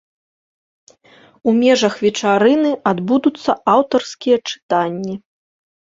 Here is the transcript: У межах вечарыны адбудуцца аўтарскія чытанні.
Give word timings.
У 1.51 1.53
межах 1.59 1.93
вечарыны 2.05 2.71
адбудуцца 2.93 3.51
аўтарскія 3.75 4.37
чытанні. 4.53 5.15